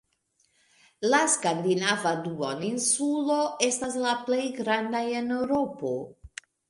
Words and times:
La 1.13 1.17
Skandinavia 1.33 2.13
duoninsulo 2.27 3.37
estas 3.67 3.99
la 4.07 4.15
plej 4.31 4.43
granda 4.61 5.03
en 5.21 5.35
Eŭropo. 5.37 5.93